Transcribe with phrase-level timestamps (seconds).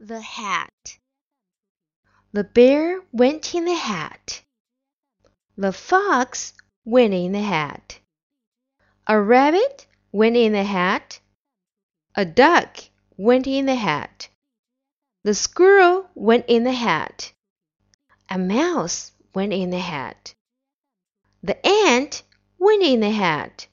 [0.00, 0.98] The hat.
[2.32, 4.42] The bear went in the hat.
[5.56, 6.52] The fox
[6.84, 7.98] went in the hat.
[9.08, 11.18] A rabbit went in the hat.
[12.14, 12.78] A duck
[13.16, 14.28] went in the hat.
[15.24, 17.32] The squirrel went in the hat.
[18.28, 20.34] A mouse went in the hat.
[21.42, 22.22] The ant
[22.58, 23.66] went in the hat.